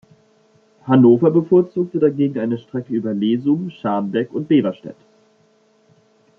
[0.87, 4.95] Hannover bevorzugte dagegen eine Strecke über Lesum, Scharmbeck und Beverstedt.